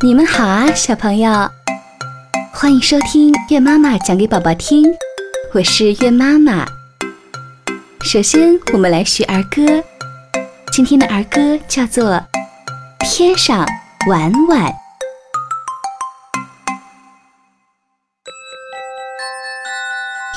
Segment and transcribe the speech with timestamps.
[0.00, 1.28] 你们好啊，小朋友，
[2.52, 4.84] 欢迎收听月妈妈讲给宝宝听，
[5.52, 6.64] 我是月妈妈。
[8.02, 9.82] 首先，我们来学儿歌，
[10.70, 12.12] 今天的儿歌叫做
[13.00, 13.66] 《天上
[14.08, 14.72] 晚晚》。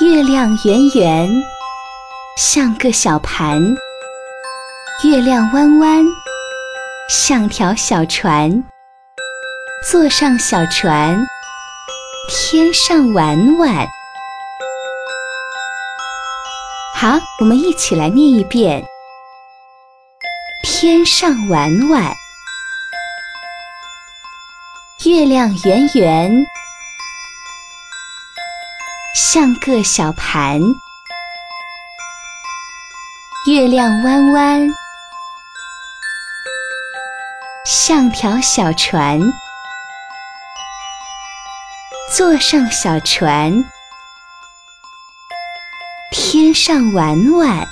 [0.04, 1.30] 月亮圆圆，
[2.36, 3.62] 像个小盘；
[5.04, 6.04] 月亮弯弯，
[7.08, 8.64] 像条小船。
[9.90, 11.26] 坐上小船，
[12.28, 13.86] 天上玩玩。
[16.94, 18.84] 好，我们一起来念一遍：
[20.62, 22.14] 天上玩玩，
[25.04, 26.46] 月亮圆圆，
[29.16, 30.60] 像个小盘；
[33.46, 34.74] 月亮弯弯，
[37.66, 39.20] 像条小船。
[42.14, 43.64] 坐上小船，
[46.10, 47.66] 天上玩玩。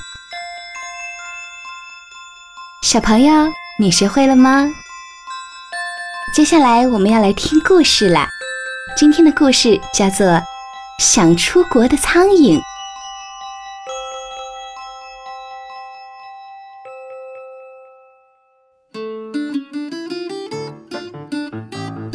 [2.83, 4.66] 小朋友，你学会了吗？
[6.34, 8.30] 接下来我们要来听故事啦。
[8.96, 10.27] 今天的故事叫做
[10.98, 12.58] 《想出国的苍蝇》。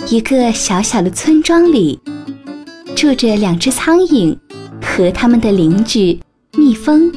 [0.08, 2.02] 一个小小的村庄里。
[3.06, 4.36] 住着两只苍蝇
[4.82, 6.20] 和他们的邻居
[6.58, 7.12] 蜜蜂。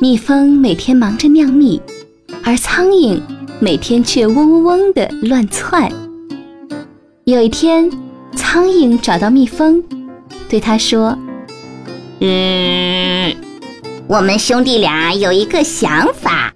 [0.00, 1.82] 蜜蜂每天忙着酿蜜，
[2.44, 3.20] 而苍蝇
[3.58, 5.90] 每天却嗡嗡嗡地乱窜。
[7.24, 7.90] 有一天，
[8.36, 9.82] 苍蝇找到蜜蜂，
[10.48, 11.18] 对他说
[12.22, 13.34] ：“嗯，
[14.06, 16.54] 我们兄弟俩有一个想法，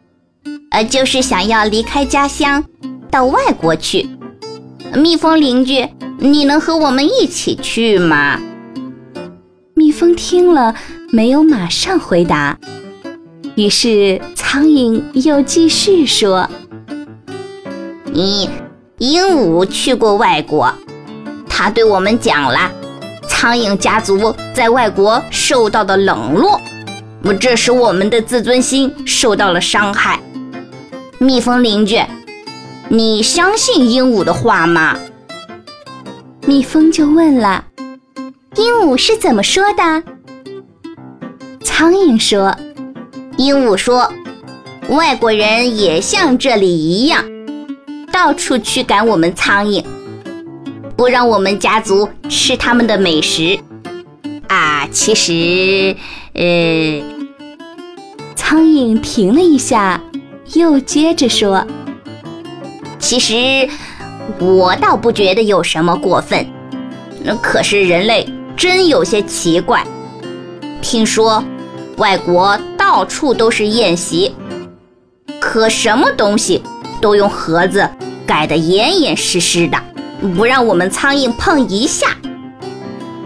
[0.71, 2.65] 呃，就是想要离开家乡，
[3.11, 4.09] 到外国去。
[4.95, 5.85] 蜜蜂邻居。”
[6.25, 8.39] 你能和我们一起去吗？
[9.75, 10.73] 蜜蜂听了，
[11.11, 12.57] 没有马上回答。
[13.57, 16.49] 于是苍蝇又继续说
[18.07, 18.49] ：“你
[18.99, 20.73] 鹦鹉去过外国，
[21.49, 22.71] 他对我们讲了，
[23.27, 26.61] 苍蝇家族在外国受到的冷落，
[27.41, 30.21] 这使我们的自尊心受到了伤害。
[31.19, 32.01] 蜜蜂邻居，
[32.89, 34.97] 你相信鹦鹉的话吗？”
[36.45, 37.65] 蜜蜂就问了
[38.57, 40.03] ：“鹦鹉是怎么说的？”
[41.63, 42.55] 苍蝇说
[43.39, 44.13] ：“鹦鹉说，
[44.89, 47.25] 外国人也像这里一样，
[48.13, 49.85] 到处驱赶我们苍蝇，
[50.97, 53.59] 不让我们家族吃他们的美食。
[54.49, 55.97] 啊，其实，
[56.35, 57.03] 呃……”
[58.35, 60.03] 苍蝇停了一下，
[60.55, 61.65] 又接着说
[62.99, 63.69] ：“其实。”
[64.39, 66.47] 我倒不觉得有什么过分，
[67.23, 69.85] 那可是人类真有些奇怪。
[70.81, 71.43] 听说
[71.97, 74.35] 外国到处都是宴席，
[75.41, 76.63] 可什么东西
[77.01, 77.89] 都用盒子
[78.27, 79.79] 盖得严严实实的，
[80.37, 82.09] 不让我们苍蝇碰一下。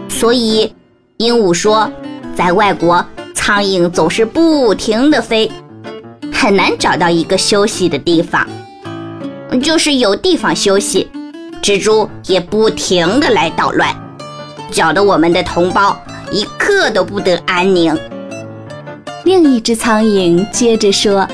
[0.09, 0.73] 所以
[1.17, 1.91] 鹦鹉说，
[2.35, 3.03] 在外国
[3.33, 5.51] 苍蝇总是不停地飞，
[6.31, 8.47] 很难找到一个休息的地方。
[9.61, 11.09] 就是有地方休息，
[11.61, 13.95] 蜘蛛也不停的来捣乱，
[14.71, 15.97] 搅得我们的同胞
[16.31, 17.97] 一刻都不得安宁。
[19.23, 21.27] 另一只苍蝇接着说：“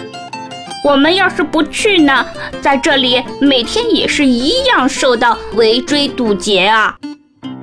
[0.83, 2.25] 我们要是不去呢，
[2.61, 6.95] 在这里每天也是一样受到围追堵截啊。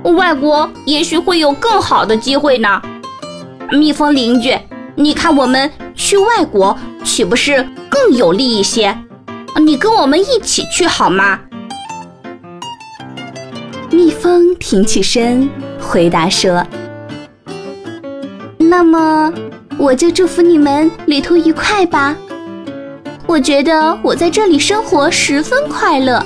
[0.02, 2.80] 外国也许会有更好的机会呢。
[3.72, 4.56] 蜜蜂邻居，
[4.94, 8.96] 你看我们去外国岂不是更有利一些？”
[9.58, 11.38] 你跟我们一起去好吗？
[13.90, 15.48] 蜜蜂挺起身
[15.80, 16.64] 回答说
[18.58, 19.32] ：“那么
[19.76, 22.16] 我就祝福你们旅途愉快吧。
[23.26, 26.24] 我觉得我在这里生活十分快乐，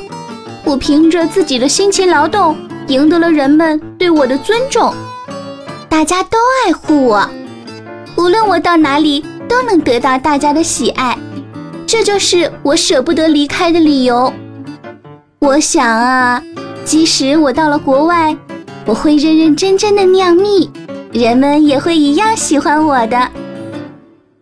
[0.64, 2.56] 我凭着自己的辛勤劳动
[2.86, 4.94] 赢得了人们对我的尊重，
[5.88, 7.28] 大家都爱护我，
[8.16, 11.18] 无论我到哪里都能得到大家的喜爱。”
[11.96, 14.32] 这就是我舍不得离开的理由。
[15.38, 16.42] 我想啊，
[16.84, 18.36] 即使我到了国外，
[18.84, 20.68] 我会认认真真的酿蜜，
[21.12, 23.30] 人们也会一样喜欢我的。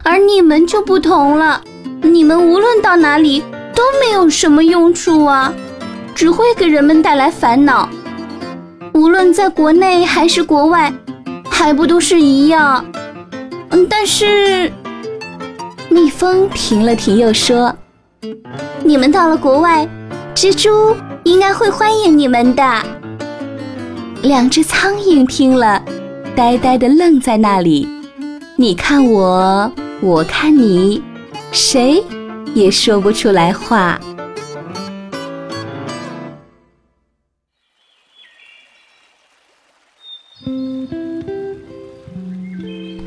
[0.02, 1.62] 而你们就不同了，
[2.00, 3.40] 你们无论到哪里
[3.74, 5.52] 都没有什么用处啊，
[6.14, 7.86] 只会给人们带来烦恼。
[8.94, 10.90] 无论在国内还是国外，
[11.50, 12.82] 还不都是一样？
[13.68, 14.72] 嗯，但是。
[15.92, 17.74] 蜜蜂停了停，又说
[18.82, 19.86] ：“你们到了国外，
[20.34, 22.82] 蜘蛛、应该会欢迎你们的。
[24.22, 25.82] 两只苍蝇听了，
[26.34, 27.86] 呆呆地愣在那里。
[28.56, 31.02] 你看我，我看你，
[31.50, 32.02] 谁
[32.54, 34.00] 也说不出来话。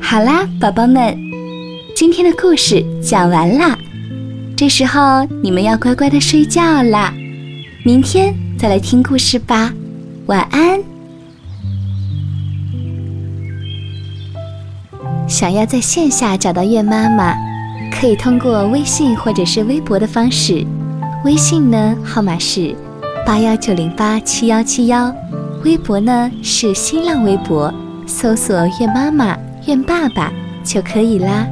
[0.00, 1.18] 好啦，宝宝们，
[1.96, 3.74] 今天的故事讲完啦。
[4.54, 7.10] 这时候你们要乖乖的睡觉啦，
[7.86, 9.72] 明天再来听故事吧。
[10.26, 10.78] 晚安。
[15.26, 17.34] 想要在线下找到月妈妈，
[17.90, 20.66] 可以通过微信或者是微博的方式。
[21.24, 22.76] 微信呢，号码是
[23.24, 25.10] 八幺九零八七幺七幺；
[25.64, 27.72] 微博呢是新浪微博，
[28.06, 29.34] 搜索“月妈妈”。
[29.66, 30.30] 愿爸爸
[30.62, 31.48] 就可以啦。